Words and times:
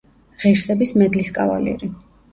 ღირსების 0.45 0.93
მედლის 1.01 1.31
კავალერი. 1.39 1.93